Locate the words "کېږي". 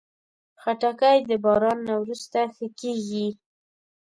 2.79-3.27